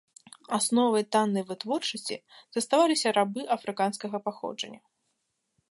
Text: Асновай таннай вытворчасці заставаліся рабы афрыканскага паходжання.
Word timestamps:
Асновай 0.57 1.03
таннай 1.15 1.43
вытворчасці 1.49 2.15
заставаліся 2.57 3.07
рабы 3.19 3.41
афрыканскага 3.59 4.17
паходжання. 4.31 4.81